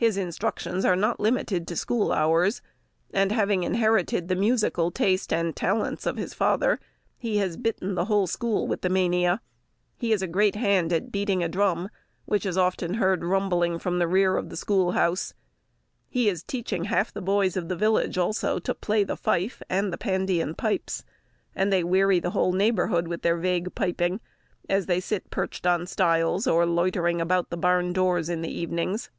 [0.00, 2.62] His instructions are not limited to school hours;
[3.12, 6.80] and having inherited the musical taste and talents of his father,
[7.18, 9.42] he has bitten the whole school with the mania.
[9.98, 11.90] He is a great hand at beating a drum,
[12.24, 15.34] which is often heard rumbling from the rear of the school house.
[16.08, 19.92] He is teaching half the boys of the village, also, to play the fife, and
[19.92, 21.04] the pandean pipes;
[21.54, 24.20] and they weary the whole neighbourhood with their vague piping,
[24.66, 29.10] as they sit perched on stiles, or loitering about the barn doors in the evenings.